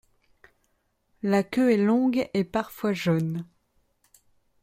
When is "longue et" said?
1.77-2.43